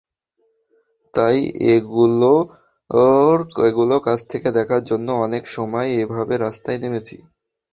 তাই 1.13 1.37
এগুলো 3.65 3.95
কাছ 4.07 4.19
থেকে 4.31 4.49
দেখার 4.57 4.81
জন্য 4.83 5.07
অনেক 5.25 5.43
সময় 5.55 5.89
এভাবে 6.01 6.33
রাস্তায় 6.37 6.79
নেমেছি। 6.83 7.17